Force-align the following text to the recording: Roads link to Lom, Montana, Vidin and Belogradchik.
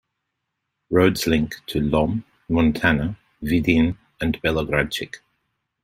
Roads 0.89 1.27
link 1.27 1.57
to 1.67 1.79
Lom, 1.79 2.25
Montana, 2.49 3.19
Vidin 3.43 3.97
and 4.19 4.41
Belogradchik. 4.41 5.17